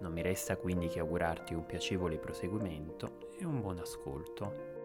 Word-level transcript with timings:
non 0.00 0.12
mi 0.12 0.22
resta 0.22 0.56
quindi 0.56 0.88
che 0.88 1.00
augurarti 1.00 1.54
un 1.54 1.66
piacevole 1.66 2.18
proseguimento 2.18 3.30
e 3.38 3.44
un 3.44 3.60
buon 3.60 3.78
ascolto. 3.78 4.76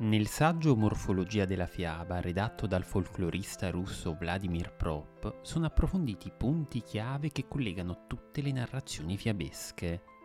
Nel 0.00 0.28
saggio 0.28 0.76
Morfologia 0.76 1.44
della 1.44 1.66
fiaba, 1.66 2.20
redatto 2.20 2.68
dal 2.68 2.84
folclorista 2.84 3.70
russo 3.70 4.14
Vladimir 4.14 4.72
Prop, 4.72 5.38
sono 5.42 5.66
approfonditi 5.66 6.30
punti 6.30 6.82
chiave 6.82 7.32
che 7.32 7.48
collegano 7.48 8.04
tutte 8.06 8.40
le 8.40 8.52
narrazioni 8.52 9.16
fiabesche 9.16 10.17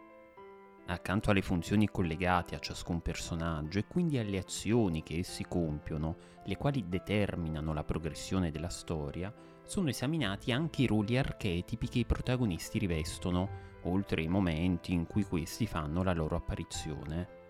accanto 0.87 1.31
alle 1.31 1.41
funzioni 1.41 1.89
collegate 1.89 2.55
a 2.55 2.59
ciascun 2.59 3.01
personaggio 3.01 3.79
e 3.79 3.85
quindi 3.87 4.17
alle 4.17 4.37
azioni 4.37 5.03
che 5.03 5.19
essi 5.19 5.45
compiono, 5.47 6.15
le 6.45 6.57
quali 6.57 6.87
determinano 6.87 7.73
la 7.73 7.83
progressione 7.83 8.51
della 8.51 8.69
storia, 8.69 9.33
sono 9.63 9.89
esaminati 9.89 10.51
anche 10.51 10.81
i 10.81 10.87
ruoli 10.87 11.17
archetipi 11.17 11.87
che 11.87 11.99
i 11.99 12.05
protagonisti 12.05 12.79
rivestono, 12.79 13.71
oltre 13.83 14.21
ai 14.21 14.27
momenti 14.27 14.93
in 14.93 15.07
cui 15.07 15.23
questi 15.23 15.65
fanno 15.65 16.03
la 16.03 16.13
loro 16.13 16.35
apparizione. 16.35 17.41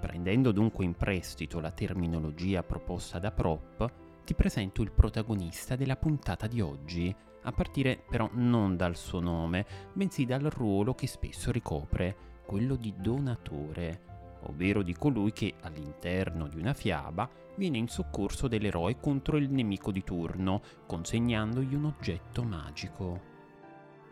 Prendendo 0.00 0.52
dunque 0.52 0.84
in 0.84 0.94
prestito 0.94 1.58
la 1.60 1.70
terminologia 1.70 2.62
proposta 2.62 3.18
da 3.18 3.32
Prop, 3.32 3.90
ti 4.24 4.34
presento 4.34 4.82
il 4.82 4.92
protagonista 4.92 5.76
della 5.76 5.96
puntata 5.96 6.46
di 6.46 6.60
oggi, 6.60 7.14
a 7.46 7.52
partire 7.52 8.02
però 8.08 8.28
non 8.32 8.76
dal 8.76 8.96
suo 8.96 9.20
nome, 9.20 9.64
bensì 9.92 10.24
dal 10.24 10.42
ruolo 10.42 10.94
che 10.94 11.06
spesso 11.06 11.52
ricopre, 11.52 12.40
quello 12.44 12.74
di 12.74 12.92
donatore, 12.96 14.38
ovvero 14.42 14.82
di 14.82 14.94
colui 14.94 15.32
che 15.32 15.54
all'interno 15.62 16.48
di 16.48 16.58
una 16.58 16.74
fiaba 16.74 17.28
viene 17.54 17.78
in 17.78 17.88
soccorso 17.88 18.48
dell'eroe 18.48 18.98
contro 18.98 19.36
il 19.36 19.50
nemico 19.50 19.92
di 19.92 20.02
turno, 20.02 20.60
consegnandogli 20.86 21.74
un 21.74 21.86
oggetto 21.86 22.42
magico. 22.42 23.34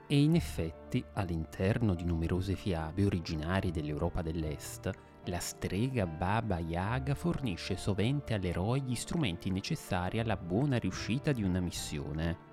E 0.07 0.23
in 0.23 0.37
effetti, 0.37 1.05
all'interno 1.15 1.95
di 1.95 2.05
numerose 2.05 2.55
fiabe 2.55 3.05
originarie 3.05 3.73
dell'Europa 3.73 4.23
dell'Est, 4.23 4.91
la 5.25 5.39
strega 5.39 6.07
Baba 6.07 6.59
Yaga 6.59 7.15
fornisce 7.15 7.77
sovente 7.77 8.35
all'eroe 8.35 8.81
gli 8.81 8.95
strumenti 8.95 9.51
necessari 9.51 10.21
alla 10.21 10.37
buona 10.37 10.77
riuscita 10.77 11.33
di 11.33 11.43
una 11.43 11.61
missione 11.61 12.53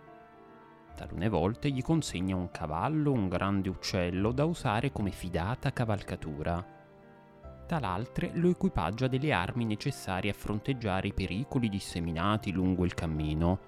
talune 0.95 1.30
volte 1.30 1.70
gli 1.70 1.81
consegna 1.81 2.36
un 2.36 2.52
cavallo 2.52 3.11
o 3.11 3.14
un 3.14 3.28
grande 3.28 3.70
uccello 3.70 4.31
da 4.31 4.45
usare 4.45 4.92
come 4.92 5.11
fidata 5.11 5.72
cavalcatura. 5.72 6.64
Talaltre 7.66 8.31
lo 8.33 8.50
equipaggia 8.50 9.08
delle 9.08 9.31
armi 9.31 9.64
necessarie 9.64 10.31
a 10.31 10.33
fronteggiare 10.33 11.08
i 11.08 11.14
pericoli 11.14 11.70
disseminati 11.70 12.52
lungo 12.52 12.83
il 12.83 12.94
cammino. 12.94 13.59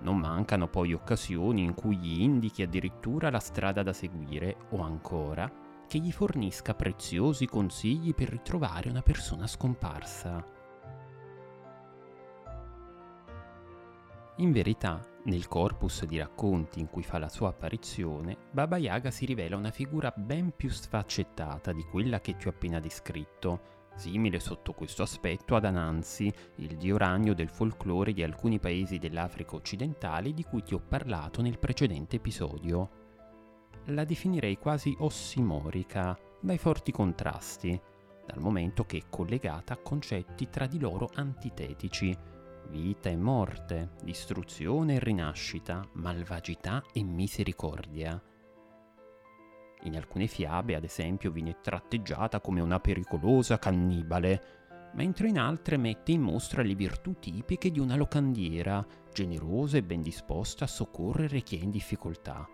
Non 0.00 0.16
mancano 0.16 0.68
poi 0.68 0.92
occasioni 0.92 1.62
in 1.62 1.74
cui 1.74 1.96
gli 1.96 2.20
indichi 2.20 2.62
addirittura 2.62 3.28
la 3.30 3.40
strada 3.40 3.82
da 3.82 3.92
seguire 3.92 4.56
o 4.70 4.82
ancora 4.82 5.50
che 5.88 5.98
gli 5.98 6.12
fornisca 6.12 6.72
preziosi 6.72 7.46
consigli 7.46 8.14
per 8.14 8.28
ritrovare 8.28 8.88
una 8.88 9.02
persona 9.02 9.48
scomparsa. 9.48 10.58
In 14.36 14.52
verità, 14.52 15.04
nel 15.24 15.48
corpus 15.48 16.06
di 16.06 16.18
racconti 16.18 16.80
in 16.80 16.88
cui 16.88 17.02
fa 17.02 17.18
la 17.18 17.28
sua 17.28 17.48
apparizione, 17.48 18.36
Baba 18.50 18.78
Yaga 18.78 19.10
si 19.10 19.26
rivela 19.26 19.56
una 19.56 19.70
figura 19.70 20.12
ben 20.16 20.52
più 20.56 20.70
sfaccettata 20.70 21.72
di 21.72 21.84
quella 21.84 22.20
che 22.20 22.36
ti 22.36 22.46
ho 22.46 22.50
appena 22.50 22.80
descritto, 22.80 23.78
simile 23.96 24.40
sotto 24.40 24.72
questo 24.72 25.02
aspetto 25.02 25.56
ad 25.56 25.66
Anansi, 25.66 26.32
il 26.56 26.76
dio 26.76 26.96
ragno 26.96 27.34
del 27.34 27.50
folklore 27.50 28.14
di 28.14 28.22
alcuni 28.22 28.58
paesi 28.58 28.98
dell'Africa 28.98 29.56
occidentale 29.56 30.32
di 30.32 30.42
cui 30.42 30.62
ti 30.62 30.72
ho 30.72 30.80
parlato 30.80 31.42
nel 31.42 31.58
precedente 31.58 32.16
episodio. 32.16 32.90
La 33.86 34.04
definirei 34.04 34.56
quasi 34.56 34.96
ossimorica, 35.00 36.18
dai 36.40 36.56
forti 36.56 36.92
contrasti, 36.92 37.78
dal 38.26 38.40
momento 38.40 38.84
che 38.84 38.98
è 38.98 39.02
collegata 39.10 39.74
a 39.74 39.78
concetti 39.78 40.48
tra 40.48 40.66
di 40.66 40.78
loro 40.78 41.10
antitetici, 41.14 42.16
vita 42.70 43.08
e 43.08 43.16
morte, 43.16 43.90
distruzione 44.02 44.94
e 44.94 44.98
rinascita, 45.00 45.86
malvagità 45.94 46.82
e 46.92 47.02
misericordia. 47.02 48.22
In 49.82 49.96
alcune 49.96 50.26
fiabe, 50.26 50.76
ad 50.76 50.84
esempio, 50.84 51.30
viene 51.30 51.58
tratteggiata 51.60 52.40
come 52.40 52.60
una 52.60 52.78
pericolosa 52.78 53.58
cannibale, 53.58 54.90
mentre 54.94 55.28
in 55.28 55.38
altre 55.38 55.76
mette 55.76 56.12
in 56.12 56.20
mostra 56.20 56.62
le 56.62 56.74
virtù 56.74 57.18
tipiche 57.18 57.70
di 57.70 57.80
una 57.80 57.96
locandiera, 57.96 58.86
generosa 59.12 59.76
e 59.76 59.82
ben 59.82 60.00
disposta 60.00 60.64
a 60.64 60.68
soccorrere 60.68 61.40
chi 61.42 61.58
è 61.58 61.62
in 61.62 61.70
difficoltà. 61.70 62.46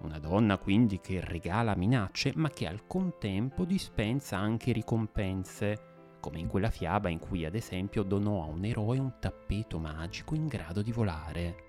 Una 0.00 0.18
donna 0.18 0.58
quindi 0.58 0.98
che 1.00 1.20
regala 1.20 1.76
minacce, 1.76 2.32
ma 2.34 2.48
che 2.48 2.66
al 2.66 2.86
contempo 2.86 3.64
dispensa 3.64 4.36
anche 4.36 4.72
ricompense, 4.72 5.91
come 6.22 6.38
in 6.38 6.46
quella 6.46 6.70
fiaba 6.70 7.08
in 7.08 7.18
cui 7.18 7.44
ad 7.44 7.56
esempio 7.56 8.04
donò 8.04 8.44
a 8.44 8.46
un 8.46 8.64
eroe 8.64 8.96
un 8.96 9.14
tappeto 9.18 9.80
magico 9.80 10.36
in 10.36 10.46
grado 10.46 10.80
di 10.80 10.92
volare. 10.92 11.66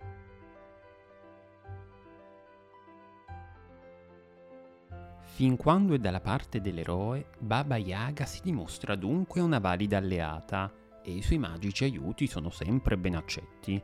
Fin 5.22 5.58
quando 5.58 5.96
è 5.96 5.98
dalla 5.98 6.22
parte 6.22 6.62
dell'eroe, 6.62 7.30
Baba 7.40 7.78
Yaga 7.78 8.26
si 8.26 8.42
dimostra 8.44 8.94
dunque 8.94 9.42
una 9.42 9.58
valida 9.58 9.98
alleata 9.98 10.72
e 11.02 11.12
i 11.12 11.24
suoi 11.24 11.40
magici 11.40 11.86
aiuti 11.86 12.28
sono 12.28 12.52
sempre 12.52 12.96
ben 12.96 13.16
accetti. 13.16 13.82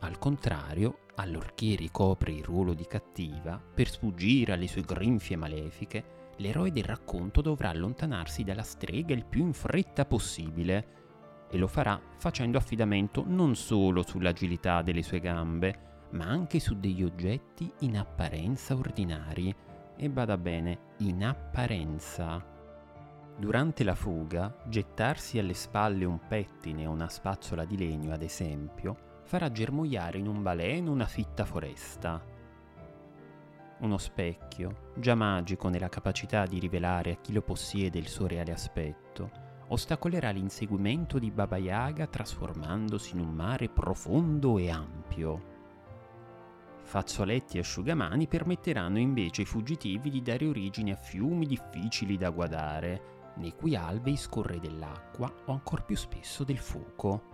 Al 0.00 0.18
contrario, 0.18 1.00
allorché 1.16 1.74
ricopre 1.74 2.32
il 2.32 2.42
ruolo 2.42 2.72
di 2.72 2.86
cattiva, 2.86 3.60
per 3.74 3.90
sfuggire 3.90 4.54
alle 4.54 4.66
sue 4.66 4.80
grinfie 4.80 5.36
malefiche, 5.36 6.23
l'eroe 6.36 6.70
del 6.70 6.84
racconto 6.84 7.40
dovrà 7.40 7.70
allontanarsi 7.70 8.44
dalla 8.44 8.62
strega 8.62 9.14
il 9.14 9.24
più 9.24 9.44
in 9.44 9.52
fretta 9.52 10.04
possibile 10.04 10.86
e 11.50 11.58
lo 11.58 11.66
farà 11.66 12.00
facendo 12.16 12.58
affidamento 12.58 13.24
non 13.26 13.54
solo 13.54 14.02
sull'agilità 14.02 14.82
delle 14.82 15.02
sue 15.02 15.20
gambe, 15.20 16.08
ma 16.10 16.26
anche 16.26 16.58
su 16.58 16.78
degli 16.78 17.02
oggetti 17.02 17.70
in 17.80 17.96
apparenza 17.98 18.74
ordinari. 18.74 19.54
E 19.96 20.10
bada 20.10 20.36
bene, 20.36 20.94
in 20.98 21.24
apparenza. 21.24 22.44
Durante 23.36 23.84
la 23.84 23.94
fuga, 23.94 24.56
gettarsi 24.66 25.38
alle 25.38 25.54
spalle 25.54 26.04
un 26.04 26.18
pettine 26.26 26.86
o 26.86 26.90
una 26.90 27.08
spazzola 27.08 27.64
di 27.64 27.76
legno, 27.76 28.12
ad 28.12 28.22
esempio, 28.22 29.20
farà 29.24 29.50
germogliare 29.52 30.18
in 30.18 30.26
un 30.26 30.42
baleno 30.42 30.90
una 30.90 31.06
fitta 31.06 31.44
foresta 31.44 32.33
uno 33.84 33.98
specchio, 33.98 34.92
già 34.96 35.14
magico 35.14 35.68
nella 35.68 35.88
capacità 35.88 36.46
di 36.46 36.58
rivelare 36.58 37.12
a 37.12 37.16
chi 37.16 37.32
lo 37.32 37.42
possiede 37.42 37.98
il 37.98 38.08
suo 38.08 38.26
reale 38.26 38.52
aspetto, 38.52 39.30
ostacolerà 39.68 40.30
l'inseguimento 40.30 41.18
di 41.18 41.30
Baba 41.30 41.56
Yaga 41.56 42.06
trasformandosi 42.06 43.12
in 43.14 43.20
un 43.20 43.32
mare 43.32 43.68
profondo 43.68 44.58
e 44.58 44.70
ampio. 44.70 45.52
Fazzoletti 46.82 47.56
e 47.56 47.60
asciugamani 47.60 48.26
permetteranno 48.26 48.98
invece 48.98 49.42
ai 49.42 49.46
fuggitivi 49.46 50.10
di 50.10 50.22
dare 50.22 50.46
origine 50.46 50.92
a 50.92 50.96
fiumi 50.96 51.46
difficili 51.46 52.16
da 52.16 52.30
guardare, 52.30 53.32
nei 53.36 53.54
cui 53.54 53.74
alvei 53.74 54.16
scorre 54.16 54.60
dell'acqua 54.60 55.32
o 55.46 55.52
ancor 55.52 55.84
più 55.84 55.96
spesso 55.96 56.44
del 56.44 56.58
fuoco. 56.58 57.32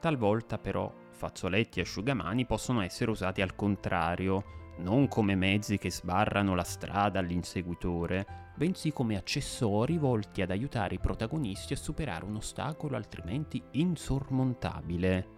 Talvolta 0.00 0.58
però 0.58 0.92
fazzoletti 1.10 1.80
e 1.80 1.82
asciugamani 1.82 2.46
possono 2.46 2.80
essere 2.82 3.10
usati 3.10 3.42
al 3.42 3.56
contrario, 3.56 4.44
non 4.78 5.08
come 5.08 5.34
mezzi 5.34 5.78
che 5.78 5.90
sbarrano 5.90 6.54
la 6.54 6.64
strada 6.64 7.18
all'inseguitore, 7.18 8.52
bensì 8.56 8.92
come 8.92 9.16
accessori 9.16 9.98
volti 9.98 10.42
ad 10.42 10.50
aiutare 10.50 10.94
i 10.94 11.00
protagonisti 11.00 11.72
a 11.72 11.76
superare 11.76 12.24
un 12.24 12.36
ostacolo 12.36 12.96
altrimenti 12.96 13.62
insormontabile. 13.72 15.36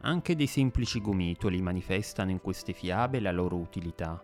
Anche 0.00 0.36
dei 0.36 0.46
semplici 0.46 1.00
gomitoli 1.00 1.60
manifestano 1.60 2.30
in 2.30 2.40
queste 2.40 2.72
fiabe 2.72 3.20
la 3.20 3.32
loro 3.32 3.56
utilità. 3.56 4.22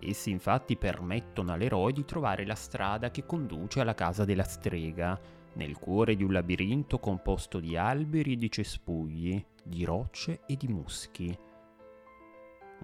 Essi 0.00 0.30
infatti 0.30 0.76
permettono 0.76 1.52
all'eroe 1.52 1.92
di 1.92 2.04
trovare 2.04 2.44
la 2.44 2.56
strada 2.56 3.10
che 3.10 3.24
conduce 3.24 3.80
alla 3.80 3.94
casa 3.94 4.24
della 4.24 4.42
strega, 4.42 5.18
nel 5.54 5.78
cuore 5.78 6.16
di 6.16 6.24
un 6.24 6.32
labirinto 6.32 6.98
composto 6.98 7.60
di 7.60 7.76
alberi 7.76 8.32
e 8.32 8.36
di 8.36 8.50
cespugli, 8.50 9.44
di 9.62 9.84
rocce 9.84 10.40
e 10.46 10.56
di 10.56 10.66
muschi. 10.66 11.38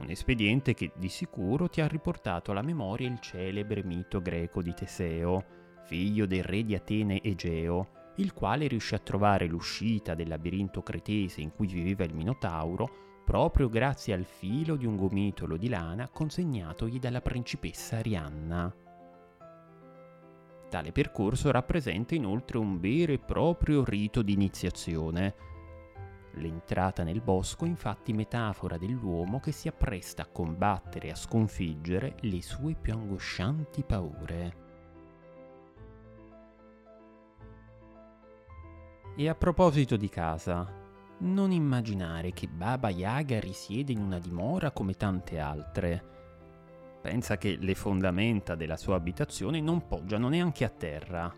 Un 0.01 0.11
espediente 0.11 0.75
che 0.75 0.93
di 0.97 1.09
sicuro 1.09 1.69
ti 1.69 1.81
ha 1.81 1.87
riportato 1.87 2.51
alla 2.51 2.63
memoria 2.63 3.09
il 3.09 3.19
celebre 3.21 3.83
mito 3.83 4.21
greco 4.23 4.63
di 4.63 4.73
Teseo, 4.73 5.45
figlio 5.85 6.27
del 6.27 6.45
re 6.45 6.65
di 6.65 6.75
Atene 6.75 7.21
Egeo, 7.23 8.13
il 8.17 8.33
quale 8.33 8.67
riuscì 8.67 8.95
a 8.95 9.01
trovare 9.01 9.47
l'uscita 9.47 10.15
del 10.15 10.29
labirinto 10.29 10.83
cretese 10.83 11.41
in 11.41 11.53
cui 11.53 11.67
viveva 11.67 12.05
il 12.05 12.15
Minotauro 12.15 13.07
proprio 13.25 13.69
grazie 13.69 14.15
al 14.15 14.25
filo 14.25 14.77
di 14.77 14.87
un 14.87 14.97
gomitolo 14.97 15.57
di 15.57 15.69
lana 15.69 16.09
consegnatogli 16.09 16.99
dalla 16.99 17.21
principessa 17.21 17.99
Arianna. 17.99 18.75
Tale 20.69 20.93
percorso 20.93 21.51
rappresenta 21.51 22.15
inoltre 22.15 22.59
un 22.59 22.79
vero 22.79 23.13
e 23.13 23.19
proprio 23.19 23.85
rito 23.85 24.23
di 24.23 24.33
iniziazione. 24.33 25.35
L'entrata 26.35 27.03
nel 27.03 27.21
bosco 27.21 27.65
è 27.65 27.69
infatti 27.69 28.13
metafora 28.13 28.77
dell'uomo 28.77 29.41
che 29.41 29.53
si 29.53 29.69
appresta 29.69 30.23
a 30.23 30.27
combattere 30.27 31.09
e 31.09 31.11
a 31.11 31.17
sconfiggere 31.17 32.15
le 32.21 32.43
sue 32.43 32.75
più 32.75 32.93
angoscianti 32.93 33.83
paure. 33.83 34.67
E 39.17 39.29
a 39.29 39.35
proposito 39.35 39.97
di 39.97 40.09
casa, 40.09 40.73
non 41.19 41.51
immaginare 41.51 42.33
che 42.33 42.47
Baba 42.47 42.91
Yaga 42.91 43.41
risiede 43.41 43.93
in 43.93 43.99
una 43.99 44.19
dimora 44.19 44.71
come 44.71 44.95
tante 44.95 45.41
altre 45.41 46.17
pensa 47.09 47.39
che 47.39 47.57
le 47.59 47.75
fondamenta 47.75 48.55
della 48.55 48.77
sua 48.77 48.97
abitazione 48.97 49.61
non 49.63 49.87
poggiano 49.87 50.29
neanche 50.29 50.65
a 50.65 50.69
terra. 50.69 51.33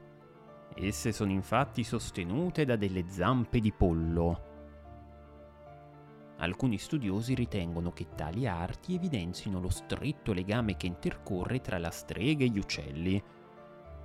Esse 0.75 1.12
sono 1.12 1.31
infatti 1.31 1.84
sostenute 1.84 2.64
da 2.64 2.75
delle 2.75 3.04
zampe 3.08 3.60
di 3.60 3.72
pollo. 3.72 4.50
Alcuni 6.40 6.78
studiosi 6.78 7.34
ritengono 7.34 7.92
che 7.92 8.08
tali 8.14 8.46
arti 8.46 8.94
evidenzino 8.94 9.60
lo 9.60 9.69
stretto 9.69 10.32
legame 10.32 10.76
che 10.76 10.87
intercorre 10.87 11.60
tra 11.60 11.78
la 11.78 11.90
strega 11.90 12.44
e 12.44 12.48
gli 12.48 12.58
uccelli. 12.58 13.22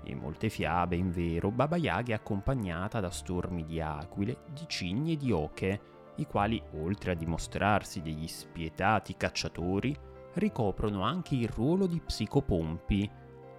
In 0.07 0.17
molte 0.17 0.49
fiabe, 0.49 0.97
in 0.97 1.11
vero, 1.11 1.49
Baba 1.49 1.77
Yaga 1.77 2.11
è 2.11 2.15
accompagnata 2.15 2.99
da 2.99 3.09
stormi 3.09 3.63
di 3.63 3.79
aquile, 3.79 4.39
di 4.51 4.65
cigni 4.67 5.13
e 5.13 5.17
di 5.17 5.31
oche, 5.31 5.81
i 6.17 6.25
quali, 6.25 6.61
oltre 6.73 7.11
a 7.11 7.15
dimostrarsi 7.15 8.01
degli 8.01 8.27
spietati 8.27 9.15
cacciatori, 9.15 9.95
ricoprono 10.33 11.03
anche 11.03 11.35
il 11.35 11.47
ruolo 11.47 11.87
di 11.87 12.01
psicopompi, 12.01 13.09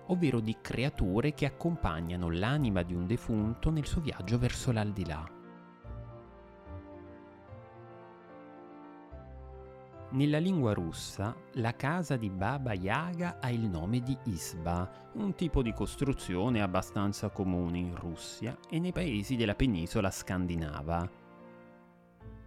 ovvero 0.08 0.40
di 0.40 0.56
creature 0.60 1.32
che 1.32 1.46
accompagnano 1.46 2.30
l'anima 2.30 2.82
di 2.82 2.94
un 2.94 3.06
defunto 3.06 3.70
nel 3.70 3.86
suo 3.86 4.02
viaggio 4.02 4.38
verso 4.38 4.70
l'aldilà. 4.70 5.35
Nella 10.16 10.38
lingua 10.38 10.72
russa, 10.72 11.36
la 11.56 11.76
casa 11.76 12.16
di 12.16 12.30
Baba 12.30 12.72
Yaga 12.72 13.36
ha 13.38 13.50
il 13.50 13.68
nome 13.68 14.00
di 14.00 14.16
Isba, 14.24 15.10
un 15.16 15.34
tipo 15.34 15.60
di 15.60 15.74
costruzione 15.74 16.62
abbastanza 16.62 17.28
comune 17.28 17.76
in 17.76 17.94
Russia 17.94 18.56
e 18.70 18.78
nei 18.78 18.92
paesi 18.92 19.36
della 19.36 19.54
penisola 19.54 20.10
scandinava. 20.10 21.06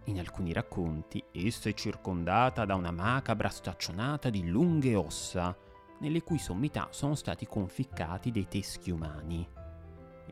In 0.06 0.18
alcuni 0.18 0.52
racconti 0.52 1.22
essa 1.30 1.68
è 1.68 1.74
circondata 1.74 2.64
da 2.64 2.74
una 2.74 2.90
macabra 2.90 3.48
staccionata 3.50 4.30
di 4.30 4.48
lunghe 4.48 4.96
ossa, 4.96 5.56
nelle 6.00 6.24
cui 6.24 6.38
sommità 6.38 6.88
sono 6.90 7.14
stati 7.14 7.46
conficcati 7.46 8.32
dei 8.32 8.48
teschi 8.48 8.90
umani. 8.90 9.48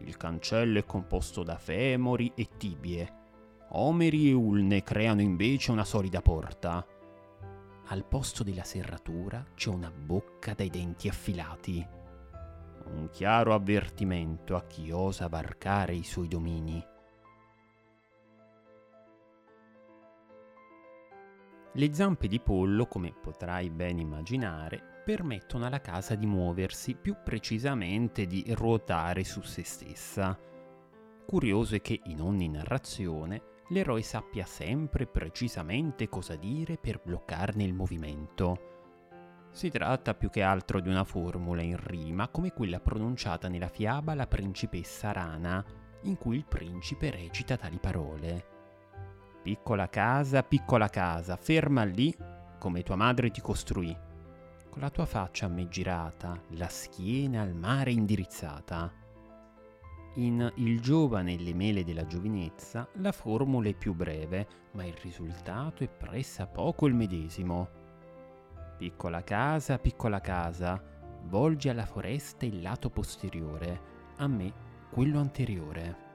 Il 0.00 0.17
cancello 0.17 0.81
è 0.81 0.84
composto 0.84 1.44
da 1.44 1.56
femori 1.56 2.32
e 2.34 2.49
tibie. 2.56 3.14
Omeri 3.69 4.29
e 4.29 4.32
ulne 4.32 4.82
creano 4.82 5.20
invece 5.20 5.70
una 5.70 5.84
solida 5.84 6.20
porta. 6.20 6.84
Al 7.90 8.05
posto 8.05 8.43
della 8.43 8.64
serratura 8.64 9.43
c'è 9.55 9.70
una 9.70 9.90
bocca 9.90 10.52
dai 10.52 10.69
denti 10.69 11.08
affilati. 11.08 11.87
Un 12.85 13.08
chiaro 13.11 13.55
avvertimento 13.55 14.56
a 14.56 14.64
chi 14.67 14.90
osa 14.90 15.26
varcare 15.29 15.94
i 15.94 16.05
suoi 16.05 16.29
domini. 16.29 16.85
Le 21.73 21.94
zampe 21.94 22.26
di 22.29 22.40
pollo, 22.40 22.87
come 22.87 23.14
potrai 23.14 23.70
ben 23.70 23.99
immaginare, 23.99 25.02
permettono 25.02 25.64
alla 25.64 25.81
casa 25.81 26.14
di 26.14 26.26
muoversi, 26.26 26.94
più 26.94 27.17
precisamente 27.25 28.26
di 28.26 28.44
ruotare 28.55 29.25
su 29.25 29.41
se 29.41 29.64
stessa. 29.64 30.38
Curioso 31.25 31.75
è 31.76 31.81
che 31.81 32.00
in 32.05 32.20
ogni 32.20 32.49
narrazione 32.49 33.47
l'eroe 33.69 34.03
sappia 34.03 34.44
sempre 34.44 35.06
precisamente 35.06 36.09
cosa 36.09 36.37
dire 36.37 36.76
per 36.76 37.00
bloccarne 37.03 37.65
il 37.65 37.75
movimento. 37.75 38.67
Si 39.50 39.70
tratta 39.70 40.15
più 40.15 40.31
che 40.31 40.43
altro 40.43 40.81
di 40.81 40.88
una 40.88 41.05
formula 41.05 41.62
in 41.62 41.76
rima 41.76 42.29
come 42.29 42.53
quella 42.53 42.81
pronunciata 42.81 43.49
nella 43.49 43.69
fiaba 43.69 44.15
La 44.15 44.26
principessa 44.26 45.12
rana, 45.12 45.65
in 46.03 46.17
cui 46.17 46.37
il 46.37 46.47
principe 46.47 47.11
recita 47.11 47.56
tali 47.56 47.79
parole. 47.79 48.56
Piccola 49.43 49.88
casa, 49.88 50.43
piccola 50.43 50.88
casa, 50.88 51.37
ferma 51.37 51.85
lì 51.85 52.15
come 52.59 52.82
tua 52.82 52.97
madre 52.97 53.31
ti 53.31 53.41
costruì, 53.41 53.97
con 54.69 54.81
la 54.81 54.91
tua 54.91 55.06
faccia 55.06 55.47
a 55.47 55.49
me 55.49 55.69
girata, 55.69 56.41
la 56.50 56.69
schiena 56.69 57.43
al 57.43 57.55
mare 57.55 57.93
indirizzata. 57.93 58.93
In 60.14 60.52
Il 60.56 60.81
giovane 60.81 61.34
e 61.34 61.38
le 61.38 61.55
mele 61.55 61.84
della 61.84 62.06
giovinezza 62.06 62.88
la 62.94 63.12
formula 63.12 63.69
è 63.69 63.75
più 63.75 63.94
breve, 63.94 64.49
ma 64.72 64.84
il 64.84 64.94
risultato 64.94 65.84
è 65.84 65.88
pressa 65.88 66.46
poco 66.46 66.87
il 66.87 66.94
medesimo. 66.94 67.69
Piccola 68.76 69.22
casa, 69.22 69.78
piccola 69.78 70.20
casa, 70.20 70.82
volgi 71.25 71.69
alla 71.69 71.87
foresta 71.87 72.46
il 72.46 72.60
lato 72.62 72.90
posteriore, 72.90 73.81
a 74.16 74.26
me 74.26 74.52
quello 74.90 75.20
anteriore. 75.20 76.07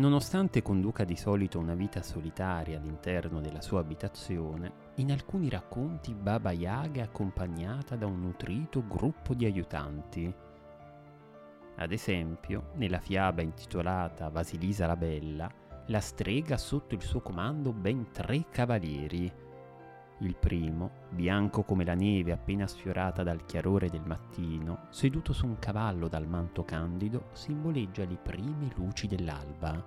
Nonostante 0.00 0.62
conduca 0.62 1.04
di 1.04 1.14
solito 1.14 1.58
una 1.58 1.74
vita 1.74 2.00
solitaria 2.00 2.78
all'interno 2.78 3.42
della 3.42 3.60
sua 3.60 3.80
abitazione, 3.80 4.72
in 4.94 5.12
alcuni 5.12 5.50
racconti 5.50 6.14
Baba 6.14 6.52
Yaga 6.52 7.02
è 7.02 7.04
accompagnata 7.04 7.96
da 7.96 8.06
un 8.06 8.18
nutrito 8.18 8.82
gruppo 8.88 9.34
di 9.34 9.44
aiutanti. 9.44 10.34
Ad 11.76 11.92
esempio, 11.92 12.70
nella 12.76 12.98
fiaba 12.98 13.42
intitolata 13.42 14.30
Vasilisa 14.30 14.86
la 14.86 14.96
Bella, 14.96 15.52
la 15.88 16.00
strega 16.00 16.54
ha 16.54 16.58
sotto 16.58 16.94
il 16.94 17.02
suo 17.02 17.20
comando 17.20 17.70
ben 17.74 18.10
tre 18.10 18.46
cavalieri. 18.48 19.30
Il 20.22 20.36
primo, 20.36 20.90
bianco 21.08 21.62
come 21.62 21.82
la 21.82 21.94
neve 21.94 22.32
appena 22.32 22.66
sfiorata 22.66 23.22
dal 23.22 23.46
chiarore 23.46 23.88
del 23.88 24.02
mattino, 24.04 24.80
seduto 24.90 25.32
su 25.32 25.46
un 25.46 25.58
cavallo 25.58 26.08
dal 26.08 26.26
manto 26.26 26.62
candido, 26.62 27.28
simboleggia 27.32 28.04
le 28.04 28.18
prime 28.18 28.70
luci 28.74 29.06
dell'alba. 29.06 29.82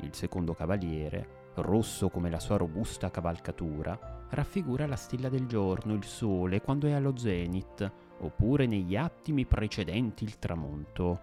Il 0.00 0.14
secondo 0.14 0.54
cavaliere, 0.54 1.50
rosso 1.56 2.08
come 2.08 2.30
la 2.30 2.40
sua 2.40 2.56
robusta 2.56 3.10
cavalcatura, 3.10 4.26
raffigura 4.30 4.86
la 4.86 4.96
stella 4.96 5.28
del 5.28 5.46
giorno, 5.46 5.92
il 5.92 6.04
sole, 6.04 6.62
quando 6.62 6.86
è 6.86 6.92
allo 6.92 7.14
zenith, 7.14 7.92
oppure 8.20 8.64
negli 8.64 8.96
attimi 8.96 9.44
precedenti 9.44 10.24
il 10.24 10.38
tramonto. 10.38 11.20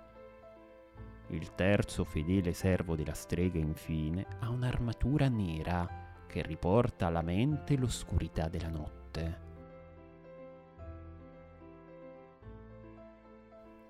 Il 1.30 1.56
terzo 1.56 2.04
fedele 2.04 2.54
servo 2.54 2.96
della 2.96 3.16
strega, 3.16 3.58
infine, 3.58 4.28
ha 4.42 4.50
un'armatura 4.50 5.28
nera 5.30 6.05
che 6.28 6.42
riporta 6.42 7.08
alla 7.08 7.22
mente 7.22 7.78
l'oscurità 7.78 8.48
della 8.48 8.70
notte. 8.70 9.44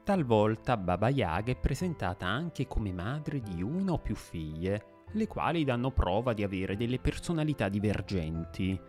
Talvolta 0.06 0.78
Baba 0.78 1.10
Yaga 1.10 1.52
è 1.52 1.58
presentata 1.58 2.28
anche 2.28 2.68
come 2.68 2.94
madre 2.94 3.42
di 3.42 3.64
una 3.64 3.94
o 3.94 3.98
più 3.98 4.14
figlie, 4.14 5.04
le 5.14 5.26
quali 5.26 5.64
danno 5.64 5.90
prova 5.90 6.34
di 6.34 6.44
avere 6.44 6.78
delle 6.78 7.00
personalità 7.00 7.70
divergenti. 7.70 8.80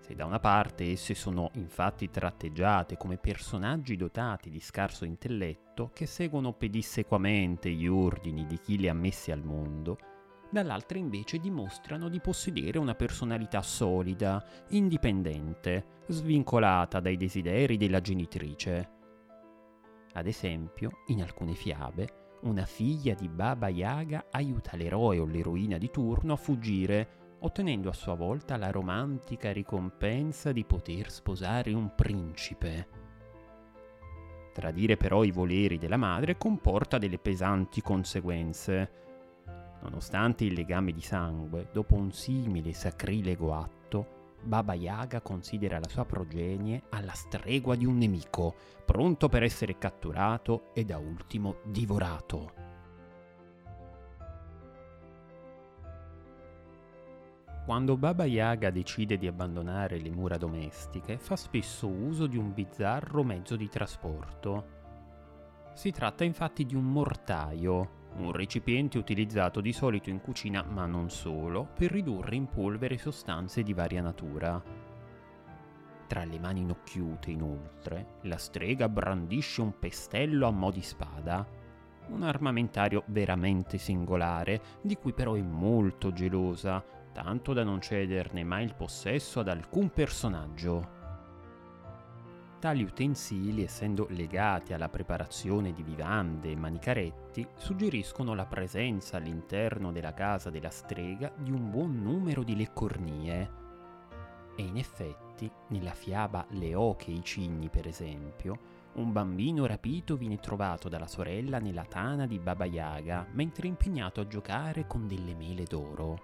Se 0.00 0.14
da 0.16 0.24
una 0.24 0.40
parte 0.40 0.90
esse 0.90 1.14
sono 1.14 1.50
infatti 1.54 2.10
tratteggiate 2.10 2.96
come 2.96 3.18
personaggi 3.18 3.94
dotati 3.94 4.50
di 4.50 4.58
scarso 4.58 5.04
intelletto 5.04 5.90
che 5.92 6.06
seguono 6.06 6.52
pedissequamente 6.52 7.70
gli 7.70 7.86
ordini 7.86 8.46
di 8.46 8.58
chi 8.58 8.78
li 8.78 8.88
ha 8.88 8.94
messi 8.94 9.30
al 9.30 9.44
mondo, 9.44 10.15
dall'altra 10.56 10.96
invece 10.96 11.38
dimostrano 11.38 12.08
di 12.08 12.18
possedere 12.18 12.78
una 12.78 12.94
personalità 12.94 13.60
solida, 13.60 14.42
indipendente, 14.70 16.04
svincolata 16.06 16.98
dai 16.98 17.18
desideri 17.18 17.76
della 17.76 18.00
genitrice. 18.00 18.90
Ad 20.14 20.26
esempio, 20.26 21.02
in 21.08 21.20
alcune 21.20 21.52
fiabe, 21.52 22.38
una 22.42 22.64
figlia 22.64 23.12
di 23.12 23.28
Baba 23.28 23.68
Yaga 23.68 24.28
aiuta 24.30 24.76
l'eroe 24.76 25.18
o 25.18 25.26
l'eroina 25.26 25.76
di 25.76 25.90
turno 25.90 26.32
a 26.32 26.36
fuggire, 26.36 27.36
ottenendo 27.40 27.90
a 27.90 27.94
sua 27.94 28.14
volta 28.14 28.56
la 28.56 28.70
romantica 28.70 29.52
ricompensa 29.52 30.52
di 30.52 30.64
poter 30.64 31.10
sposare 31.10 31.74
un 31.74 31.94
principe. 31.94 32.88
Tradire 34.54 34.96
però 34.96 35.22
i 35.22 35.32
voleri 35.32 35.76
della 35.76 35.98
madre 35.98 36.38
comporta 36.38 36.96
delle 36.96 37.18
pesanti 37.18 37.82
conseguenze. 37.82 39.04
Nonostante 39.86 40.42
il 40.44 40.52
legame 40.52 40.90
di 40.90 41.00
sangue, 41.00 41.68
dopo 41.72 41.94
un 41.94 42.10
simile 42.10 42.72
sacrilego 42.72 43.54
atto, 43.54 44.34
Baba 44.42 44.74
Yaga 44.74 45.20
considera 45.20 45.78
la 45.78 45.88
sua 45.88 46.04
progenie 46.04 46.82
alla 46.90 47.12
stregua 47.12 47.76
di 47.76 47.86
un 47.86 47.96
nemico, 47.96 48.56
pronto 48.84 49.28
per 49.28 49.44
essere 49.44 49.78
catturato 49.78 50.70
e 50.74 50.84
da 50.84 50.98
ultimo 50.98 51.58
divorato. 51.64 52.52
Quando 57.64 57.96
Baba 57.96 58.24
Yaga 58.24 58.70
decide 58.70 59.16
di 59.16 59.28
abbandonare 59.28 59.98
le 59.98 60.10
mura 60.10 60.36
domestiche, 60.36 61.16
fa 61.16 61.36
spesso 61.36 61.86
uso 61.86 62.26
di 62.26 62.36
un 62.36 62.52
bizzarro 62.52 63.22
mezzo 63.22 63.54
di 63.54 63.68
trasporto. 63.68 64.74
Si 65.74 65.92
tratta 65.92 66.24
infatti 66.24 66.66
di 66.66 66.74
un 66.74 66.84
mortaio, 66.84 68.04
un 68.18 68.32
recipiente 68.32 68.98
utilizzato 68.98 69.60
di 69.60 69.72
solito 69.72 70.10
in 70.10 70.20
cucina, 70.20 70.62
ma 70.62 70.86
non 70.86 71.10
solo, 71.10 71.68
per 71.74 71.90
ridurre 71.90 72.34
in 72.34 72.46
polvere 72.46 72.98
sostanze 72.98 73.62
di 73.62 73.72
varia 73.72 74.02
natura. 74.02 74.62
Tra 76.06 76.24
le 76.24 76.38
mani 76.38 76.60
inocchiute, 76.60 77.30
inoltre, 77.30 78.18
la 78.22 78.36
strega 78.36 78.88
brandisce 78.88 79.60
un 79.60 79.78
pestello 79.78 80.46
a 80.46 80.50
mo' 80.50 80.70
di 80.70 80.82
spada, 80.82 81.46
un 82.08 82.22
armamentario 82.22 83.02
veramente 83.06 83.78
singolare, 83.78 84.60
di 84.80 84.96
cui 84.96 85.12
però 85.12 85.34
è 85.34 85.42
molto 85.42 86.12
gelosa, 86.12 86.84
tanto 87.12 87.52
da 87.52 87.64
non 87.64 87.80
cederne 87.80 88.44
mai 88.44 88.64
il 88.64 88.74
possesso 88.74 89.40
ad 89.40 89.48
alcun 89.48 89.90
personaggio. 89.90 90.95
Tali 92.66 92.82
utensili, 92.82 93.62
essendo 93.62 94.08
legati 94.10 94.72
alla 94.72 94.88
preparazione 94.88 95.72
di 95.72 95.84
vivande 95.84 96.50
e 96.50 96.56
manicaretti, 96.56 97.46
suggeriscono 97.54 98.34
la 98.34 98.44
presenza 98.44 99.18
all'interno 99.18 99.92
della 99.92 100.12
casa 100.12 100.50
della 100.50 100.70
strega 100.70 101.32
di 101.36 101.52
un 101.52 101.70
buon 101.70 102.02
numero 102.02 102.42
di 102.42 102.56
leccornie. 102.56 103.50
E 104.56 104.62
in 104.64 104.78
effetti, 104.78 105.48
nella 105.68 105.92
fiaba 105.92 106.44
Le 106.48 106.74
oche 106.74 107.12
e 107.12 107.14
i 107.14 107.22
cigni, 107.22 107.68
per 107.68 107.86
esempio, 107.86 108.58
un 108.94 109.12
bambino 109.12 109.64
rapito 109.64 110.16
viene 110.16 110.40
trovato 110.40 110.88
dalla 110.88 111.06
sorella 111.06 111.60
nella 111.60 111.84
tana 111.84 112.26
di 112.26 112.40
Baba 112.40 112.64
Yaga 112.64 113.28
mentre 113.30 113.68
impegnato 113.68 114.20
a 114.20 114.26
giocare 114.26 114.88
con 114.88 115.06
delle 115.06 115.36
mele 115.36 115.62
d'oro. 115.62 116.18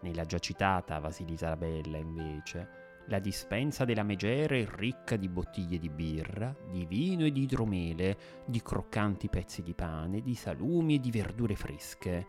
Nella 0.00 0.24
già 0.24 0.40
citata 0.40 0.98
Vasilisabella, 0.98 1.98
invece, 1.98 2.81
la 3.06 3.18
dispensa 3.18 3.84
della 3.84 4.04
megere 4.04 4.62
è 4.62 4.68
ricca 4.76 5.16
di 5.16 5.28
bottiglie 5.28 5.78
di 5.78 5.88
birra, 5.88 6.54
di 6.70 6.84
vino 6.86 7.24
e 7.24 7.32
di 7.32 7.42
idromele, 7.42 8.16
di 8.46 8.62
croccanti 8.62 9.28
pezzi 9.28 9.62
di 9.62 9.74
pane, 9.74 10.22
di 10.22 10.34
salumi 10.34 10.94
e 10.94 11.00
di 11.00 11.10
verdure 11.10 11.56
fresche, 11.56 12.26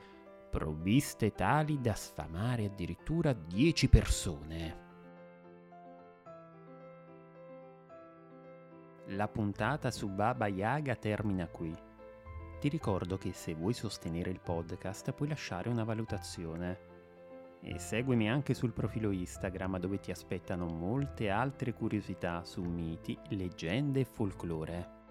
provviste 0.49 1.31
tali 1.31 1.79
da 1.79 1.93
sfamare 1.93 2.65
addirittura 2.65 3.33
dieci 3.33 3.87
persone. 3.87 4.81
La 9.07 9.27
puntata 9.27 9.91
su 9.91 10.09
Baba 10.09 10.47
Yaga 10.47 10.95
termina 10.95 11.47
qui. 11.47 11.75
Ti 12.59 12.69
ricordo 12.69 13.17
che 13.17 13.33
se 13.33 13.53
vuoi 13.53 13.73
sostenere 13.73 14.29
il 14.29 14.39
podcast 14.39 15.11
puoi 15.11 15.27
lasciare 15.27 15.69
una 15.69 15.83
valutazione 15.83 16.91
e 17.63 17.79
seguimi 17.79 18.29
anche 18.29 18.53
sul 18.53 18.73
profilo 18.73 19.11
Instagram 19.11 19.79
dove 19.79 19.99
ti 19.99 20.11
aspettano 20.11 20.65
molte 20.67 21.29
altre 21.29 21.73
curiosità 21.73 22.43
su 22.43 22.61
miti, 22.61 23.17
leggende 23.29 24.01
e 24.01 24.05
folklore. 24.05 25.02